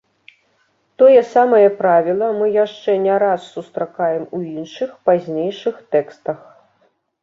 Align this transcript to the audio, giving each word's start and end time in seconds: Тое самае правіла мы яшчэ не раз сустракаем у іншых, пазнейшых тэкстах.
Тое 1.01 1.19
самае 1.33 1.67
правіла 1.83 2.31
мы 2.39 2.49
яшчэ 2.65 2.97
не 3.05 3.21
раз 3.27 3.47
сустракаем 3.53 4.29
у 4.41 4.43
іншых, 4.59 5.01
пазнейшых 5.09 5.75
тэкстах. 5.97 6.39